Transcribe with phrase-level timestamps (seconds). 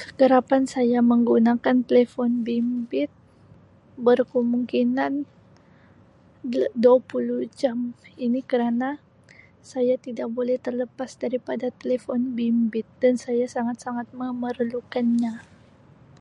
[0.00, 3.10] Kekerapan saya menggunakan telefon bimbit
[4.06, 5.12] berkemungkinan
[6.84, 7.78] dua puluh jam
[8.24, 8.88] ini kerana
[9.70, 15.34] saya tidak boleh terlepas daripada telefon bimbit dan saya sangat-sangat memerlukannya.